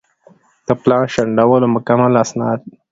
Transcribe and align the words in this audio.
د 0.67 0.69
پلان 0.81 1.03
شنډولو 1.13 1.67
مکمل 1.75 2.13
اسناد 2.23 2.59